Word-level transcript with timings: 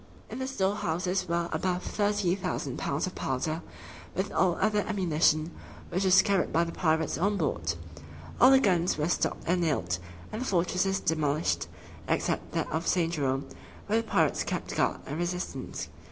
In 0.31 0.39
the 0.39 0.47
storehouses 0.47 1.29
were 1.29 1.47
above 1.51 1.83
thirty 1.83 2.33
thousand 2.33 2.77
pounds 2.77 3.05
of 3.05 3.13
powder, 3.13 3.61
with 4.15 4.31
all 4.31 4.55
other 4.59 4.79
ammunition, 4.81 5.51
which 5.89 6.05
was 6.05 6.23
carried 6.23 6.51
by 6.51 6.63
the 6.63 6.71
pirates 6.71 7.19
on 7.19 7.37
board. 7.37 7.75
All 8.39 8.49
the 8.49 8.59
guns 8.59 8.97
were 8.97 9.07
stopped 9.07 9.43
and 9.45 9.61
nailed, 9.61 9.99
and 10.31 10.41
the 10.41 10.45
fortresses 10.47 10.99
demolished, 10.99 11.67
except 12.07 12.53
that 12.53 12.71
of 12.71 12.87
St. 12.87 13.13
Jerome, 13.13 13.45
where 13.85 14.01
the 14.01 14.07
pirates 14.07 14.43
kept 14.43 14.75
guard 14.75 15.01
and 15.05 15.19
resistance. 15.19 15.89